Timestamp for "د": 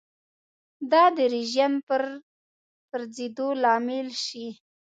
1.17-1.19, 1.87-1.87